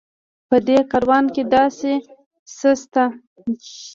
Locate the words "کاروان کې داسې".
0.91-1.93